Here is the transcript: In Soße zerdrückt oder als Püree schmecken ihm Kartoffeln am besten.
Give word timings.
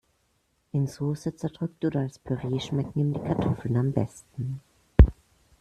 In 0.71 0.87
Soße 0.87 1.35
zerdrückt 1.35 1.85
oder 1.85 1.99
als 1.99 2.17
Püree 2.17 2.59
schmecken 2.59 2.99
ihm 2.99 3.13
Kartoffeln 3.23 3.77
am 3.77 3.91
besten. 3.91 4.59